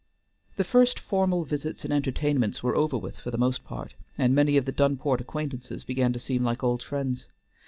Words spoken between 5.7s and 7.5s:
began to seem like old friends.